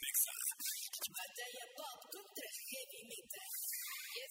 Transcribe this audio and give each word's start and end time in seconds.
Batalla 0.00 1.66
Pop 1.76 2.00
contra 2.10 2.48
Heavy 2.48 3.04
Metal. 3.04 3.50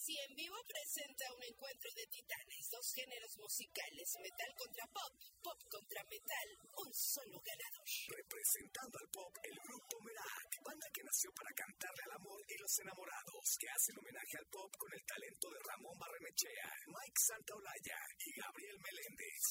Y 0.10 0.18
en 0.26 0.34
vivo 0.34 0.58
presenta 0.66 1.32
un 1.38 1.44
encuentro 1.44 1.90
de 1.94 2.02
titanes, 2.10 2.66
dos 2.72 2.82
géneros 2.98 3.30
musicales, 3.38 4.10
metal 4.18 4.52
contra 4.58 4.86
pop, 4.90 5.14
pop 5.38 5.60
contra 5.70 6.02
metal, 6.10 6.50
un 6.82 6.90
solo 6.90 7.38
ganador. 7.46 7.86
Representando 8.10 8.98
al 8.98 9.10
pop, 9.14 9.34
el 9.46 9.58
grupo 9.62 10.02
Merak, 10.02 10.50
banda 10.66 10.90
que 10.90 11.06
nació 11.06 11.30
para 11.38 11.54
cantarle 11.54 12.02
al 12.10 12.18
amor 12.18 12.42
y 12.42 12.58
los 12.58 12.74
enamorados, 12.82 13.46
que 13.62 13.70
hacen 13.70 14.02
homenaje 14.02 14.36
al 14.42 14.50
pop 14.50 14.74
con 14.74 14.90
el 14.98 15.06
talento 15.06 15.46
de 15.54 15.62
Ramón 15.62 15.94
Barrenechea, 16.02 16.70
Mike 16.90 17.22
Santaolalla 17.30 18.00
y 18.18 18.30
Gabriel 18.34 18.78
Meléndez. 18.82 19.46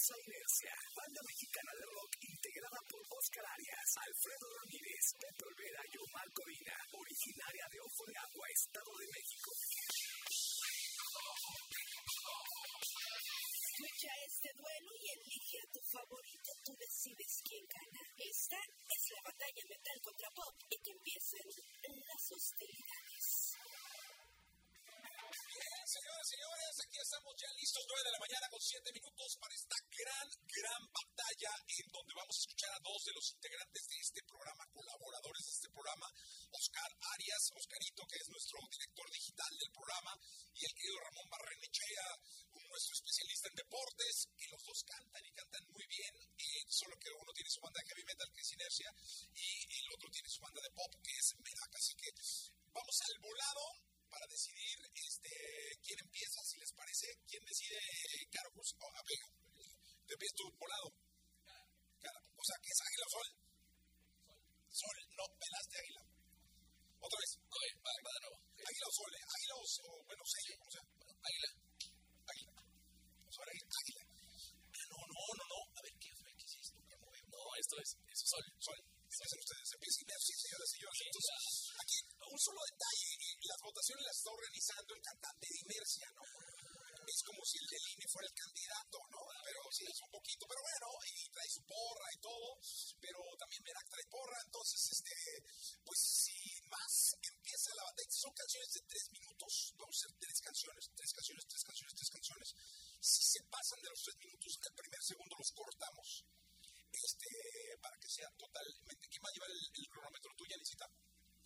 Metal 0.00 0.08
tenemos 0.08 0.10
a 0.10 0.16
Inercia, 0.24 0.74
banda 0.96 1.20
mexicana 1.26 1.72
de 1.76 1.84
rock 1.84 2.12
integrada 2.24 2.80
por 2.88 3.02
Oscar 3.20 3.44
Arias, 3.44 3.90
Alfredo 4.00 4.46
Ramírez, 4.56 5.04
Pepe 5.20 5.44
Olvera 5.44 5.82
y 5.92 5.96
Omar 5.98 6.28
Corina, 6.32 6.76
originaria 6.92 7.66
de 7.70 7.80
Ojo 7.80 8.04
de 8.06 8.16
Agua, 8.16 8.46
Estado 8.48 8.92
de 8.96 9.06
México. 9.12 9.50
Escucha 13.60 14.12
este 14.24 14.50
duelo 14.56 14.90
y 14.96 15.06
elige 15.20 15.58
a 15.60 15.70
tu 15.72 15.80
favorito. 15.84 16.48
Tú 16.64 16.72
decides 16.76 17.32
quién 17.44 17.64
gana. 17.68 18.02
Esta 18.16 18.56
es 18.56 19.02
la 19.12 19.22
batalla 19.24 19.64
metal 19.68 19.98
contra 20.00 20.28
pop 20.32 20.56
y 20.70 20.76
que 20.80 20.92
empiecen 20.92 21.46
las 22.08 22.24
hostilidades. 22.32 23.50
Bien, 25.30 25.86
señoras 25.86 26.26
y 26.26 26.30
señores, 26.30 26.74
aquí 26.80 26.98
estamos 26.98 27.34
ya 27.36 27.50
listos, 27.58 27.82
9 27.86 28.02
de 28.04 28.12
la 28.12 28.18
mañana 28.18 28.46
con 28.50 28.60
7 28.60 28.92
minutos 28.92 29.36
para 29.40 29.54
esta 29.54 29.76
gran, 30.00 30.28
gran 30.48 30.82
batalla 30.88 31.52
en 31.68 31.86
donde 31.92 32.14
vamos 32.16 32.36
a 32.36 32.42
escuchar 32.44 32.72
a 32.72 32.80
dos 32.80 33.00
de 33.04 33.12
los 33.12 33.26
integrantes 33.36 33.82
de 33.84 33.96
este 34.00 34.20
programa, 34.24 34.64
colaboradores 34.72 35.44
de 35.44 35.52
este 35.52 35.68
programa, 35.68 36.08
Oscar 36.50 36.90
Arias, 37.14 37.44
Oscarito, 37.52 38.02
que 38.08 38.18
es 38.20 38.28
nuestro 38.28 38.58
director 38.70 39.06
digital 39.10 39.52
del 39.60 39.72
programa, 39.72 40.12
y 40.56 40.60
el 40.64 40.74
querido 40.74 40.96
Ramón 41.00 41.28
Barrenechea, 41.30 42.06
nuestro 42.70 42.94
especialista 42.96 43.48
en 43.48 43.60
deportes, 43.60 44.14
que 44.36 44.48
los 44.48 44.62
dos 44.64 44.80
cantan 44.88 45.24
y 45.24 45.32
cantan 45.32 45.64
muy 45.68 45.84
bien, 45.86 46.14
solo 46.68 46.96
que 46.96 47.10
uno 47.10 47.32
tiene 47.34 47.50
su 47.50 47.60
banda 47.60 47.80
heavy 47.84 48.04
metal, 48.04 48.30
que 48.32 48.40
es 48.40 48.52
Inercia, 48.52 48.90
y 49.36 49.48
el 49.68 49.86
otro 49.92 50.08
tiene 50.10 50.28
su 50.30 50.40
banda 50.40 50.60
de 50.62 50.70
pop, 50.70 50.92
que 51.02 51.12
es 51.12 51.28
Medac, 51.36 51.72
así 51.76 51.92
que 51.98 52.08
vamos 52.72 52.96
al 53.04 53.16
volado 53.20 53.64
para 54.10 54.26
decidir 54.26 54.78
este, 54.94 55.30
quién 55.82 55.98
empieza, 56.02 56.42
si 56.42 56.58
les 56.58 56.72
parece, 56.72 57.06
quién 57.26 57.44
decide, 57.44 57.78
Caro, 58.30 58.50
pues, 58.54 58.74
oh, 58.78 58.90
a 58.90 59.02
ver, 60.20 60.28
empiezas 60.28 60.36
tu 60.36 60.44
volado. 60.60 60.88
O 62.40 62.44
sea, 62.44 62.56
¿qué 62.60 62.70
es 62.72 62.80
águila 62.80 63.04
o 63.04 63.10
sol? 63.10 63.28
Sol, 64.70 64.96
no, 65.16 65.24
pelaste 65.40 65.74
águila. 65.80 66.02
Otra 67.00 67.18
vez. 67.20 67.30
Ok, 67.40 67.62
va, 67.84 67.92
va 68.00 68.10
de 68.16 68.20
nuevo. 68.20 68.38
Águila 68.60 68.86
o 68.88 68.94
sol, 68.96 69.12
¿eh? 69.12 69.24
Águila 69.24 69.54
o, 69.56 69.64
bueno, 70.08 70.22
sello, 70.24 70.54
o 70.60 70.70
sea. 70.70 70.82
Bueno, 71.00 71.12
águila. 71.20 71.50
Águila. 72.32 72.52
Pues 72.60 73.36
ahora 73.40 73.52
águila. 73.52 74.04
Ah, 74.70 74.84
no, 74.88 74.98
no, 75.04 75.22
no, 75.36 75.44
no. 75.52 75.58
A 75.76 75.80
ver, 75.84 75.94
¿qué 76.00 76.10
fue? 76.16 76.30
¿Qué 76.36 76.46
es 76.48 76.54
esto? 76.60 76.78
No, 76.80 77.40
esto 77.60 77.74
es, 77.80 77.90
es 78.08 78.20
sol. 78.24 78.44
Sol. 78.60 78.80
Empiecen 79.10 79.40
ustedes, 79.42 79.68
empiecen, 79.74 80.04
sí, 80.16 80.32
señoras 80.32 80.64
y 80.64 80.74
señores. 80.80 81.00
Entonces, 81.10 81.34
aquí, 81.76 81.98
un 82.24 82.40
solo 82.40 82.60
detalle, 82.72 83.10
las 83.42 83.60
votaciones 83.60 84.04
las 84.06 84.16
está 84.16 84.30
organizando 84.32 84.90
el 84.96 85.02
cantante 85.02 85.44
de 85.50 85.58
Inercia, 85.60 86.08
¿no? 86.16 86.24
Es 87.04 87.20
como 87.26 87.40
si 87.44 87.58
el 87.58 87.66
del 87.68 87.84
INE 87.90 88.06
fuera 88.06 88.28
el 88.30 88.36
candidato, 88.38 88.96
¿no? 89.10 89.20
Pero 89.50 89.66
sí, 89.74 89.82
es 89.82 89.98
un 90.06 90.14
poquito, 90.14 90.46
pero 90.46 90.62
bueno, 90.62 90.86
y 91.10 91.26
trae 91.34 91.50
su 91.50 91.62
porra 91.66 92.06
y 92.14 92.18
todo, 92.22 92.54
pero 93.02 93.18
también 93.34 93.66
Merak 93.66 93.88
trae 93.90 94.06
porra, 94.06 94.38
entonces, 94.46 94.78
este, 94.94 95.14
pues 95.82 95.98
sin 95.98 96.62
más, 96.70 97.18
empieza 97.18 97.74
la 97.74 97.82
batalla. 97.90 98.14
Son 98.14 98.30
canciones 98.30 98.70
de 98.78 98.82
tres 98.86 99.06
minutos, 99.10 99.74
vamos 99.74 99.90
a 99.90 99.98
hacer 99.98 100.12
tres 100.22 100.38
canciones, 100.38 100.82
tres 100.94 101.10
canciones, 101.10 101.44
tres 101.50 101.64
canciones, 101.66 101.94
tres 101.98 102.10
canciones. 102.14 102.48
Si 103.02 103.22
se 103.26 103.40
pasan 103.50 103.80
de 103.82 103.90
los 103.90 104.02
tres 104.06 104.16
minutos, 104.22 104.50
el 104.54 104.74
primer 104.78 105.02
segundo 105.02 105.34
los 105.34 105.50
cortamos 105.50 106.08
este, 106.94 107.30
para 107.82 107.96
que 107.98 108.06
sea 108.06 108.30
totalmente. 108.38 109.02
¿Quién 109.10 109.22
va 109.26 109.30
a 109.30 109.34
llevar 109.34 109.50
el, 109.50 109.62
el 109.66 109.86
cronómetro? 109.90 110.30
¿Tú 110.38 110.44
ya 110.46 110.58
necesitas? 110.62 110.90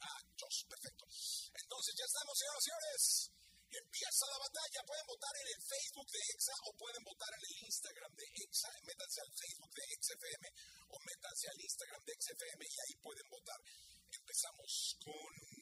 Ah, 0.05 0.21
Jos, 0.37 0.57
perfecto. 0.69 1.05
Entonces, 1.09 1.93
ya 1.97 2.05
estamos, 2.05 2.37
señoras 2.37 2.61
y 2.61 2.69
señores. 2.69 3.44
Empieza 3.75 4.27
la 4.31 4.39
batalla. 4.39 4.87
Pueden 4.87 5.07
votar 5.07 5.35
en 5.35 5.49
el 5.49 5.61
Facebook 5.63 6.09
de 6.11 6.21
EXA 6.35 6.55
o 6.67 6.77
pueden 6.77 7.03
votar 7.05 7.31
en 7.35 7.43
el 7.43 7.65
Instagram 7.67 8.13
de 8.15 8.25
EXA. 8.25 8.71
Métanse 8.87 9.21
al 9.21 9.33
Facebook 9.35 9.73
de 9.75 9.85
XFM 9.99 10.45
o 10.91 10.99
métanse 11.01 11.49
al 11.49 11.61
Instagram 11.61 12.05
de 12.05 12.13
XFM 12.15 12.63
y 12.65 12.77
ahí 12.87 12.95
pueden 13.03 13.29
votar. 13.31 13.61
Empezamos 14.13 14.97
con. 15.03 15.54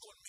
Con 0.00 0.27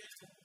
kids 0.00 0.22
and 0.22 0.39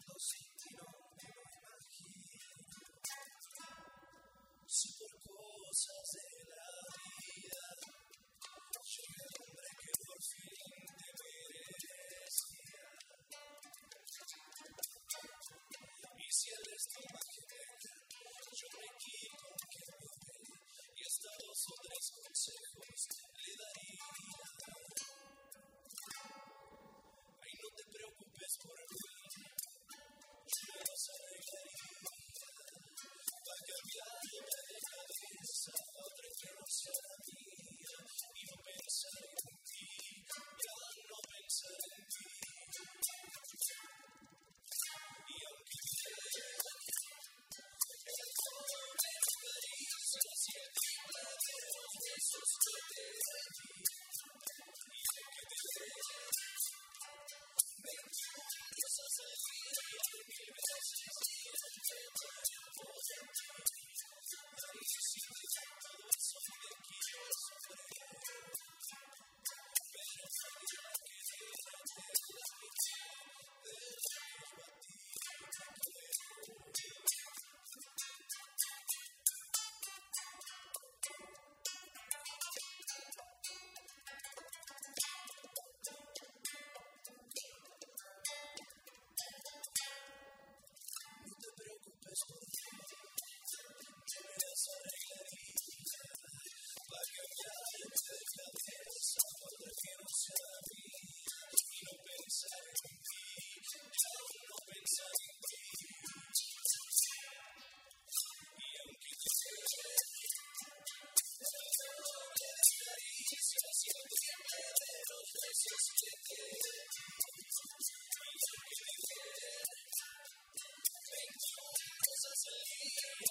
Thank 122.97 123.29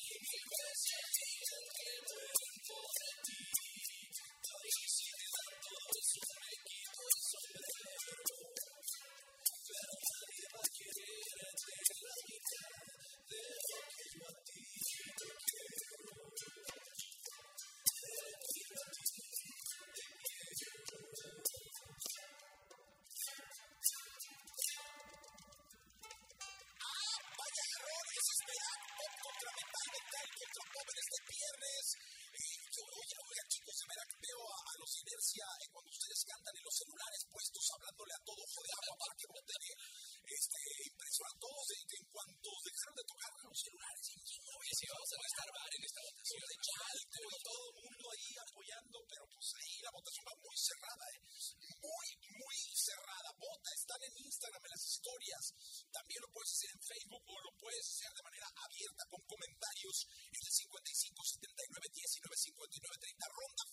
you. 3.58 3.63
y 36.54 36.62
los 36.62 36.74
celulares 36.74 37.22
puestos 37.30 37.64
hablándole 37.74 38.14
a 38.14 38.24
todos, 38.24 38.46
joder, 38.54 38.74
a 38.74 38.82
papá 38.94 39.08
que 39.18 39.26
botere, 39.26 39.70
este, 40.24 40.60
impresión 40.86 41.26
a 41.28 41.38
todos, 41.38 41.66
en 41.74 42.04
cuanto 42.14 42.48
dejaron 42.64 42.94
de 42.94 43.04
tocar 43.04 43.30
los 43.44 43.58
celulares, 43.58 44.04
y 44.14 44.38
no, 44.44 44.54
y 44.62 44.70
si 44.74 44.84
vamos 44.86 45.10
a 45.10 45.16
estar 45.24 45.48
bar 45.50 45.72
en 45.74 45.82
esta 45.84 46.00
votación 46.04 46.44
de 46.44 46.56
Chal, 46.64 46.96
tenemos 47.10 47.38
todo 47.44 47.62
el 47.64 47.74
mundo 47.74 48.04
ahí 48.14 48.30
apoyando, 48.38 48.96
pero 49.08 49.24
pues 49.34 49.48
ahí 49.58 49.74
la 49.82 49.92
votación 49.94 50.24
va 50.24 50.34
muy 50.38 50.56
cerrada, 50.56 51.04
eh. 51.14 51.20
muy, 51.82 52.08
muy 52.38 52.56
cerrada. 52.74 53.28
Vota, 53.34 53.70
están 53.74 54.00
en 54.04 54.14
Instagram, 54.14 54.62
en 54.64 54.72
las 54.74 54.84
historias, 54.84 55.44
también 55.90 56.20
lo 56.22 56.28
puedes 56.30 56.50
hacer 56.54 56.70
en 56.70 56.82
Facebook 56.82 57.24
o 57.26 57.36
lo 57.44 57.52
puedes 57.58 57.84
hacer 57.84 58.10
de 58.14 58.22
manera 58.24 58.48
abierta 58.54 59.02
con 59.10 59.20
comentarios 59.26 59.96
en 60.30 60.42
el 60.44 60.52
55 60.54 61.24
79 61.24 61.88
19 61.94 62.36
59 62.36 62.98
30 62.98 63.26
ronda 63.34 63.64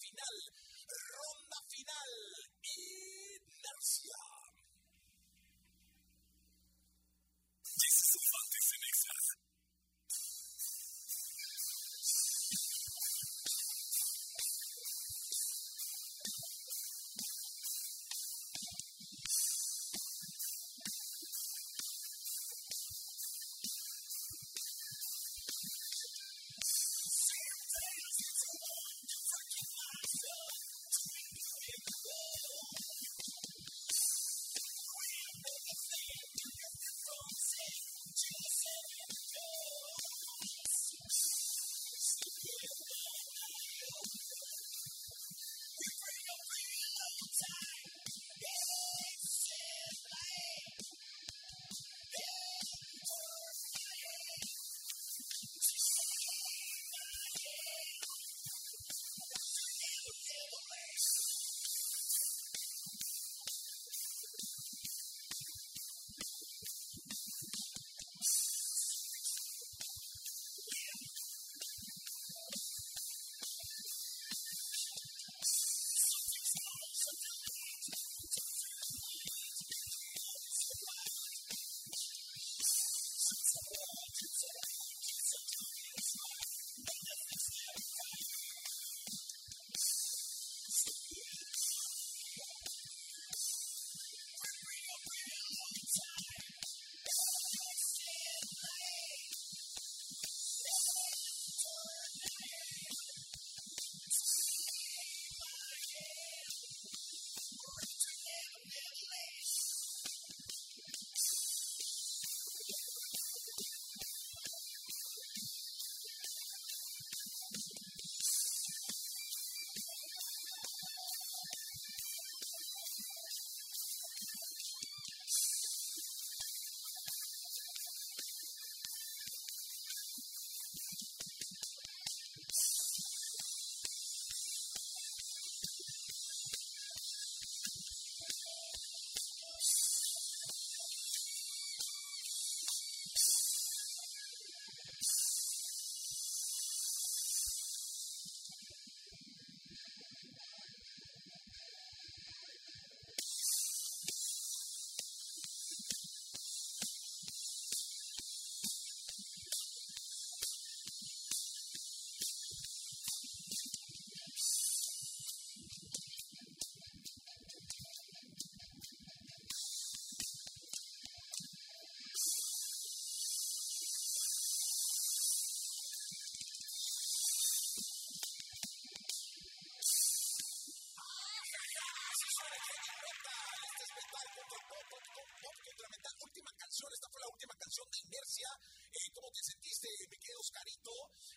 Meta, 183.12 183.36
este 183.68 183.84
es 183.84 183.92
metal 183.92 184.28
contra 184.32 184.58
el 184.62 184.66
pop, 184.72 184.86
pop, 184.88 185.58
contra 185.68 185.88
metal. 185.92 186.14
Última 186.22 186.52
canción, 186.56 186.90
esta 186.92 187.08
fue 187.12 187.20
la 187.22 187.30
última 187.32 187.56
canción 187.60 187.88
de 187.92 187.98
Inercia. 188.08 188.50
Eh, 188.92 189.08
¿Cómo 189.12 189.28
te 189.32 189.42
sentiste, 189.44 189.88
mi 190.08 190.18
querido 190.18 190.40
Oscarito? 190.40 190.94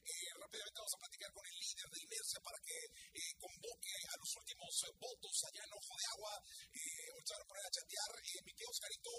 Eh, 0.07 0.31
rápidamente 0.39 0.79
vamos 0.79 0.95
a 0.95 1.03
platicar 1.03 1.31
con 1.35 1.45
el 1.47 1.57
líder 1.59 1.89
de 1.91 1.99
Inercia 1.99 2.39
para 2.47 2.59
que 2.63 2.79
eh, 2.79 3.33
convoque 3.43 3.95
a 4.07 4.15
los 4.23 4.31
últimos 4.39 4.73
votos 5.03 5.35
allá 5.51 5.63
en 5.67 5.73
Ojo 5.75 5.95
de 5.99 6.07
Agua. 6.15 6.35
Eh, 6.75 7.15
a 7.15 7.47
poner 7.49 7.65
a 7.67 7.75
chatear. 7.75 8.13
mi 8.45 8.53
querido 8.55 8.71
Oscarito, 8.71 9.11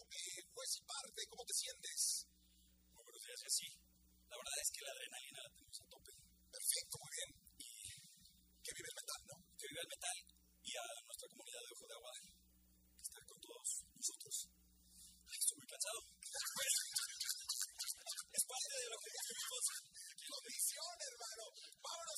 juez 0.55 0.71
y 0.75 0.81
parte, 0.87 1.19
¿cómo 1.27 1.43
te 1.43 1.53
sientes? 1.53 1.99
Muy 2.95 3.03
buenos 3.03 3.23
días, 3.25 3.39
sí. 3.51 3.67
La 4.29 4.37
verdad 4.37 4.55
es 4.61 4.69
que 4.71 4.81
la 4.85 4.91
adrenalina 4.95 5.39
la 5.43 5.49
tenemos 5.51 5.77
a 5.81 5.85
tope. 5.91 6.11
Perfecto, 6.55 6.95
muy 7.03 7.11
bien. 7.19 7.29
Y 7.59 7.69
que 8.63 8.71
vive 8.71 8.89
el 8.89 8.95
metal, 8.95 9.21
¿no? 9.27 9.35
Que 9.59 9.65
vive 9.67 9.81
el 9.81 9.91
metal 9.91 10.17
y 10.65 10.71
a 10.77 10.85
nuestra 11.05 11.27
comunidad 11.29 11.61
de 11.61 11.71
Ojo 11.75 11.84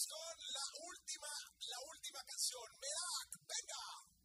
Con 0.07 0.37
la 0.53 0.65
última, 0.87 1.27
la 1.67 1.79
última 1.91 2.23
canción. 2.23 2.67
Medak, 2.79 3.29
venga. 3.43 4.16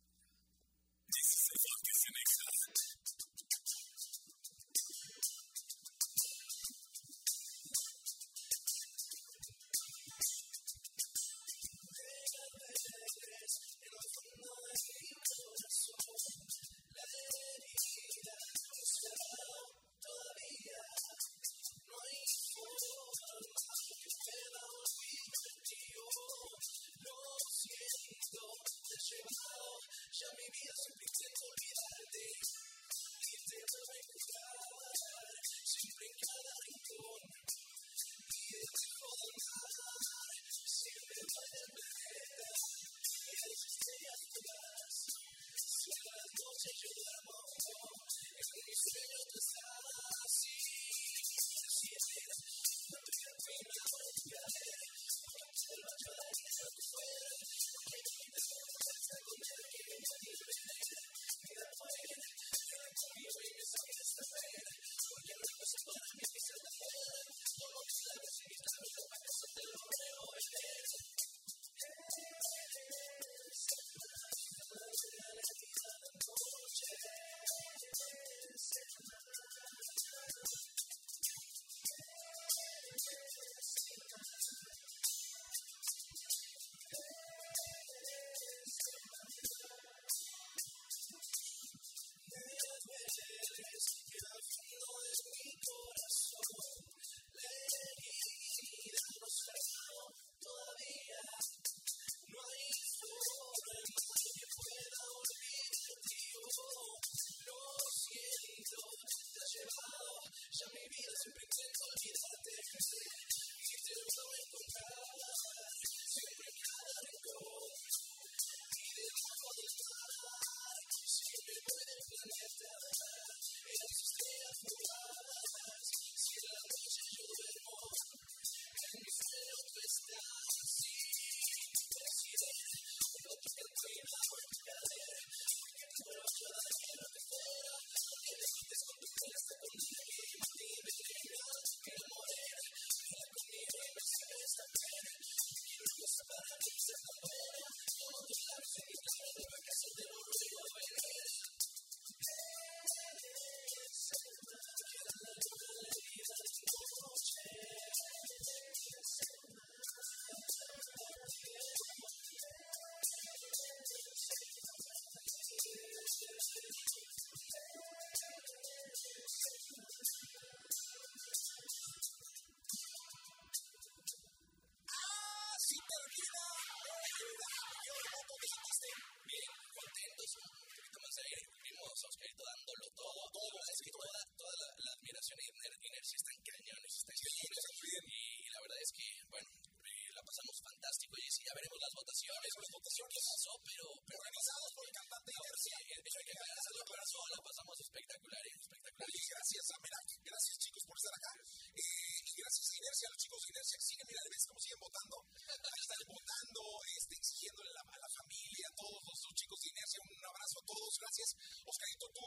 Gracias 203.02 203.10
a 203.10 203.14
los 203.14 203.22
chicos 203.22 203.42
de 203.42 203.48
Inercia 203.50 203.78
que 203.78 203.86
siguen, 203.90 204.06
mira, 204.06 204.20
ves 204.30 204.46
cómo 204.46 204.60
siguen 204.62 204.80
votando. 204.82 205.16
Ahí 205.42 205.80
están 205.82 206.02
votando, 206.06 206.60
este, 206.86 207.14
exigiéndole 207.18 207.70
a 207.70 207.74
la, 207.74 207.82
a 207.82 207.98
la 207.98 208.10
familia, 208.14 208.64
a 208.70 208.74
todos 208.78 209.00
los, 209.02 209.16
los 209.26 209.34
chicos 209.34 209.58
de 209.58 209.66
Inercia, 209.72 209.98
un 210.02 210.22
abrazo 210.22 210.56
a 210.62 210.64
todos, 210.70 210.92
gracias. 211.02 211.28
Oscarito, 211.66 212.06
tú, 212.14 212.26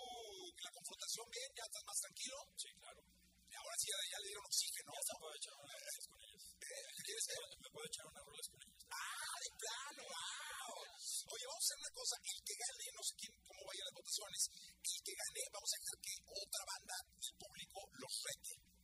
la 0.60 0.72
confrontación 0.76 1.26
bien, 1.32 1.50
ya 1.56 1.64
estás 1.64 1.84
más 1.86 2.00
tranquilo. 2.04 2.38
Sí, 2.60 2.70
claro. 2.76 3.02
Y 3.48 3.54
ahora 3.56 3.76
sí, 3.80 3.88
ya, 3.88 4.00
ya 4.04 4.20
le 4.20 4.28
dieron 4.28 4.46
oxígeno. 4.46 4.90
Ya 4.92 5.04
se 5.06 5.14
puede 5.16 5.36
echar 5.40 5.54
unas 5.56 5.80
rolas 5.80 6.06
con 6.12 6.18
ellos. 6.20 6.44
Eh, 6.44 6.88
¿qué 6.92 7.02
¿Quieres 7.06 7.24
que? 7.24 7.36
Me 7.56 7.70
puedo 7.72 7.86
echar 7.88 8.06
unas 8.12 8.24
rolas 8.26 8.48
con 8.52 8.60
ellos. 8.60 8.84
¡Ah, 8.92 9.36
de 9.40 9.50
plano! 9.56 10.04
¡Wow! 10.12 10.76
Oye, 11.32 11.46
vamos 11.48 11.64
a 11.64 11.68
hacer 11.72 11.78
una 11.80 11.94
cosa. 11.96 12.16
El 12.20 12.40
que 12.44 12.56
gane, 12.60 12.86
no 12.92 13.04
sé 13.06 13.14
quién, 13.16 13.34
cómo 13.48 13.62
vayan 13.64 13.86
las 13.88 13.96
votaciones, 13.96 14.42
el 14.76 15.00
que 15.08 15.14
gane, 15.16 15.42
vamos 15.56 15.72
a 15.72 15.78
dejar 15.80 15.98
que 16.04 16.14
otra 16.36 16.64
banda 16.68 16.98
del 17.16 17.36
público 17.40 17.80
los 17.96 18.14
rete. 18.28 18.75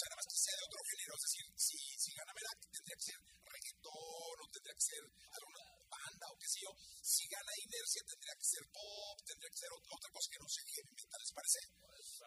Sea, 0.00 0.08
nada 0.16 0.24
más 0.24 0.32
que 0.32 0.40
sea 0.40 0.56
de 0.56 0.64
otro 0.64 0.80
género. 0.80 1.12
Es 1.12 1.24
decir, 1.28 1.44
si, 1.60 1.76
si 1.76 2.10
gana 2.16 2.32
Merak, 2.32 2.60
tendría 2.72 2.96
que 2.96 3.04
ser 3.04 3.18
reggaetón 3.20 4.36
o 4.40 4.46
tendría 4.48 4.76
que 4.80 4.86
ser 4.88 5.02
alguna 5.04 5.62
banda 5.92 6.26
o 6.32 6.36
qué 6.40 6.48
sé 6.48 6.58
yo. 6.64 6.72
Si 7.04 7.24
gana 7.28 7.52
Inercia, 7.60 8.02
tendría 8.08 8.34
que 8.40 8.48
ser 8.48 8.64
pop, 8.72 9.16
tendría 9.28 9.50
que 9.52 9.60
ser 9.60 9.70
ot- 9.76 9.88
otra 9.92 10.08
cosa 10.08 10.26
que 10.32 10.40
no 10.40 10.48
sé 10.48 10.60
qué 10.64 10.80
¿les 10.80 11.32
parece? 11.36 11.60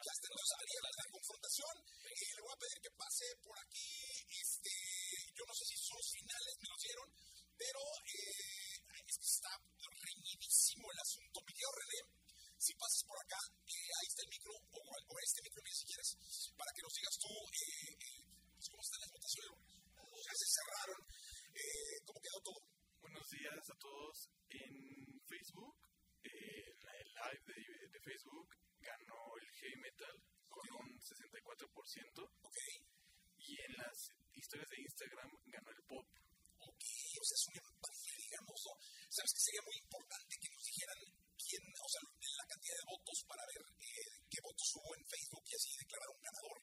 Ya 0.06 0.12
está, 0.14 0.26
entonces 0.30 0.54
haría 0.54 0.80
la, 0.86 1.06
confrontación. 1.18 1.76
Eh, 2.14 2.30
le 2.38 2.42
voy 2.46 2.54
a 2.54 2.62
pedir 2.62 2.78
que 2.78 2.92
pase 2.94 3.26
por 3.42 3.56
aquí. 3.58 3.90
Este, 4.38 4.74
yo 5.34 5.44
no 5.50 5.54
sé 5.58 5.64
si 5.66 5.76
son 5.82 5.98
los 5.98 6.10
finales, 6.14 6.54
me 6.62 6.70
los 6.70 6.82
dieron, 6.86 7.08
pero 7.58 7.82
eh, 8.06 8.74
es 9.02 9.18
que 9.18 9.30
está 9.34 9.54
reñidísimo 9.82 10.86
el 10.94 11.00
asunto. 11.02 11.36
Mi 11.42 11.54
querido 11.58 11.74
René, 11.74 12.00
si 12.54 12.72
pasas 12.78 13.02
por 13.10 13.18
acá, 13.18 13.42
eh, 13.66 13.90
ahí 13.98 14.08
está 14.14 14.22
el 14.22 14.30
micro, 14.30 14.54
o, 14.62 14.78
o 14.78 15.16
este 15.26 15.42
micro 15.42 15.64
44%. 31.44 32.24
Ok. 32.42 32.58
Y 33.38 33.60
en 33.60 33.74
las 33.76 33.98
historias 34.34 34.70
de 34.70 34.82
Instagram 34.82 35.30
ganó 35.52 35.70
el 35.70 35.84
pop. 35.84 36.08
Ok, 36.64 36.84
o 37.20 37.26
sea, 37.28 37.36
es 37.36 37.46
un 37.52 37.58
empate, 37.60 38.12
digamos, 38.18 38.58
¿no? 38.64 38.74
¿Sabes 39.12 39.32
que 39.36 39.44
sería 39.44 39.64
muy 39.68 39.78
importante 39.84 40.32
que 40.40 40.50
nos 40.50 40.64
dijeran 40.64 41.00
quién, 41.36 41.64
o 41.76 41.90
sea, 41.92 42.04
la 42.08 42.48
cantidad 42.48 42.78
de 42.80 42.88
votos 42.88 43.18
para 43.28 43.44
ver 43.52 43.62
eh, 43.68 44.08
qué 44.32 44.40
votos 44.40 44.68
hubo 44.80 44.90
en 44.96 45.04
Facebook 45.04 45.44
y 45.44 45.54
así 45.54 45.70
declarar 45.76 46.10
un 46.16 46.24
ganador? 46.24 46.58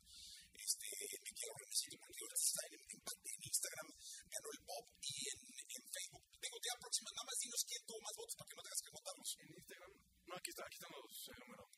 Este, 0.56 0.88
me 1.20 1.30
quiero 1.36 1.52
remisir 1.60 1.90
un 1.94 2.00
montón 2.00 2.30
está 2.32 2.62
en 2.66 2.80
empate 2.80 3.28
en 3.30 3.42
Instagram, 3.44 3.88
ganó 4.32 4.48
el 4.50 4.60
pop 4.64 4.86
y 5.04 5.14
en, 5.30 5.40
en 5.60 5.82
Facebook. 5.84 6.24
Tengo 6.40 6.56
ya 6.64 6.72
aproximadamente, 6.80 7.20
nada 7.20 7.28
más 7.28 7.38
dinos 7.44 7.62
quién 7.68 7.82
tuvo 7.84 8.00
más 8.00 8.16
votos 8.16 8.34
para 8.40 8.48
que 8.48 8.56
no 8.56 8.62
tengas 8.64 8.80
que 8.80 8.96
votarlos. 8.96 9.30
En 9.36 9.48
Instagram, 9.60 9.92
no, 10.26 10.32
aquí 10.40 10.50
está, 10.50 10.62
aquí 10.64 10.76
están 10.80 10.92
los, 10.96 11.12
el 11.12 11.19
número. 11.38 11.68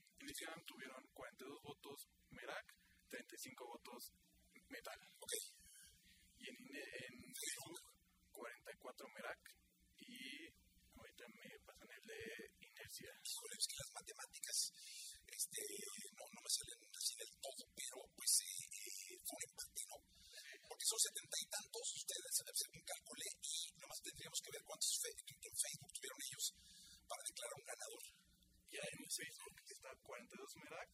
Tuvieron 0.67 1.05
42 1.13 1.63
votos 1.63 2.09
Merak, 2.31 2.67
35 3.11 3.67
votos 3.67 4.13
Metal. 4.69 5.01
Ok. 5.21 5.33
Y 6.39 6.49
en, 6.49 6.57
en 6.57 7.35
Facebook, 7.35 7.83
44 8.33 9.09
Merak 9.15 9.43
y 9.99 10.49
ahorita 10.97 11.25
me 11.29 11.49
pasan 11.67 11.91
el 11.93 12.05
de 12.07 12.21
Inercia. 12.67 13.11
Híjole, 13.23 13.55
es 13.59 13.67
que 13.69 13.77
las 13.83 13.93
matemáticas 13.93 14.59
este, 15.33 15.63
no, 16.17 16.25
no 16.33 16.41
me 16.41 16.51
salen 16.51 16.81
así 16.93 17.15
del 17.17 17.33
todo, 17.41 17.63
pero 17.75 17.97
pues 18.17 18.33
eh, 18.43 18.65
eh, 18.73 19.17
fue 19.27 19.37
un 19.37 19.45
empate, 19.49 19.83
¿no? 19.91 19.99
Porque 20.69 20.87
son 20.87 21.01
setenta 21.01 21.37
y 21.37 21.47
tantos, 21.53 21.87
ustedes 21.97 22.33
según 22.55 22.83
calculé, 22.85 23.29
y 23.43 23.81
nomás 23.81 24.01
tendríamos 24.03 24.41
que 24.41 24.53
ver 24.53 24.63
cuántos 24.65 24.93
fe 25.03 25.11
en 25.13 25.55
Facebook 25.57 25.93
tuvieron 25.93 26.21
ellos 26.23 26.45
para 27.09 27.23
declarar 27.23 27.55
un 27.59 27.67
ganador. 27.67 28.12
Ahí 28.81 28.97
en 29.05 29.11
Facebook 29.11 29.57
está 29.69 29.91
42 30.03 30.57
Merak, 30.65 30.91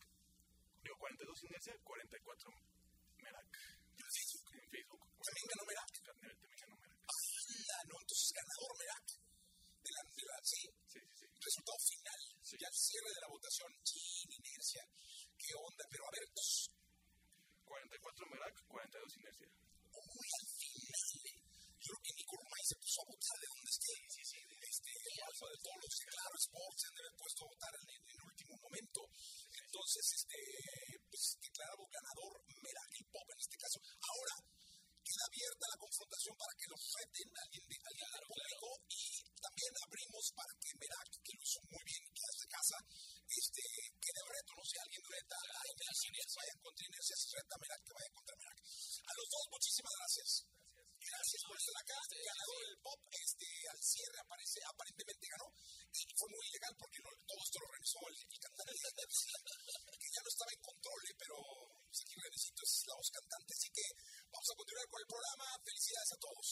digo 0.82 0.96
42 0.98 1.44
Inercia, 1.44 1.74
44 1.84 2.50
Merak. 3.22 3.52
En 3.98 4.08
Facebook. 4.08 4.46
En 4.58 4.66
Facebook. 4.70 5.02
También 5.22 5.46
ganó 5.46 5.62
Merak. 5.68 5.92
También 6.02 6.34
ganó 6.58 6.74
Merak. 6.82 7.00
Ah, 7.06 7.82
no, 7.86 7.94
entonces 8.02 8.28
ganador 8.34 8.72
Merak. 8.78 9.06
De 9.78 9.90
la, 9.94 10.02
de 10.10 10.24
la, 10.26 10.36
sí, 10.42 10.60
Sí, 10.88 10.98
sí, 10.98 11.14
sí. 11.18 11.26
resultado 11.38 11.78
final. 11.86 12.20
Ya 12.48 12.66
el 12.66 12.74
cierre 12.74 13.12
de 13.12 13.20
la 13.22 13.28
votación, 13.28 13.70
sin 13.84 14.28
inercia. 14.32 14.82
¿Qué 15.38 15.52
onda? 15.54 15.84
Pero 15.86 16.02
a 16.08 16.12
ver, 16.16 16.24
dos. 16.34 16.52
44 17.68 18.26
Merak, 18.32 18.56
42 18.66 19.16
Inercia. 19.20 19.48
Uy, 19.92 20.28
al 20.34 20.48
final. 20.58 21.38
Yo 21.78 21.94
creo 21.94 22.02
que 22.02 22.12
Nico 22.18 22.34
Romay 22.40 22.64
se 22.68 22.76
puso 22.80 22.98
a 23.00 23.06
votar 23.08 23.36
de 23.38 23.46
donde 23.52 23.70
esté. 23.70 23.94
Sí, 24.08 24.22
sí, 24.24 24.40
este, 24.58 24.90
Alfa 25.28 25.46
de 25.46 25.58
todos 25.62 25.78
los 25.78 25.94
claro 26.08 26.36
Se 26.58 26.86
han 26.86 26.94
de 26.94 27.00
haber 27.06 27.16
puesto 27.18 27.40
a 27.44 27.50
votar 27.54 27.74
en, 27.78 27.88
el 28.08 28.22
último 28.26 28.54
momento. 28.58 29.00
Entonces, 29.54 30.04
este, 30.18 30.38
pues 31.06 31.24
declarado 31.38 31.82
ganador 31.86 32.34
Merak 32.58 32.92
y 32.98 33.04
Pop 33.14 33.28
en 33.30 33.38
este 33.38 33.56
caso. 33.62 33.78
Ahora, 33.78 34.34
queda 35.06 35.24
abierta 35.30 35.64
la 35.70 35.78
confrontación 35.78 36.34
para 36.34 36.54
que 36.58 36.66
lo 36.68 36.76
reten 36.76 37.28
a 37.30 37.40
alguien, 37.46 37.64
de, 37.68 37.76
alguien 37.78 38.10
del 38.10 38.26
público 38.26 38.68
y 38.90 39.02
también 39.38 39.72
abrimos 39.86 40.24
para 40.34 40.52
que 40.58 40.70
Merak, 40.82 41.10
que 41.22 41.32
lo 41.38 41.42
hizo 41.46 41.60
muy 41.62 41.84
bien, 41.86 42.02
que 42.10 42.22
de 42.28 42.48
casa, 42.50 42.78
este, 43.28 43.62
que 44.02 44.10
de 44.18 44.22
reto, 44.26 44.50
no 44.58 44.64
sé, 44.66 44.76
alguien 44.82 45.04
reta 45.06 45.38
a 45.38 45.60
Inercia, 45.70 46.10
vaya 46.10 46.54
contra 46.58 46.82
Inercia, 46.90 47.16
si 47.16 47.26
reta 47.38 47.54
a 47.54 47.60
Merak, 47.62 47.82
que 47.86 47.94
vaya 47.94 48.10
contra 48.18 48.34
Merak. 48.34 48.58
A 48.58 49.12
los 49.14 49.26
dos, 49.30 49.44
muchísimas 49.54 49.94
gracias. 49.94 50.30
Gracias 50.98 51.42
por 51.46 51.56
estar 51.56 51.76
acá. 51.78 51.98
Ganador 52.10 52.60
del 52.68 52.78
pop, 52.82 53.00
este, 53.08 53.48
al 53.70 53.80
cierre 53.80 54.18
aparece, 54.20 54.58
aparentemente 54.66 55.24
ganó. 55.30 55.48
Fue 56.18 56.28
muy 56.34 56.44
ilegal 56.50 56.74
porque 56.78 56.98
lo- 56.98 57.14
todo 57.30 57.40
esto 57.46 57.56
lo 57.62 57.66
organizó 57.70 57.98
el, 58.10 58.16
el 58.18 58.40
cantante 58.42 58.72
ya 60.08 60.22
no 60.24 60.28
estaba 60.28 60.50
en 60.50 60.62
control, 60.66 61.00
eh, 61.06 61.16
pero 61.18 61.36
pues, 61.86 61.98
aquí 62.02 62.14
Renecito 62.18 62.60
es 62.64 62.72
la 62.88 62.94
voz 62.98 63.10
cantante. 63.12 63.50
Así 63.54 63.68
que 63.70 63.84
vamos 64.32 64.48
a 64.50 64.56
continuar 64.58 64.86
con 64.88 65.00
el 65.00 65.08
programa. 65.08 65.46
Felicidades 65.62 66.10
a 66.12 66.18
todos. 66.18 66.48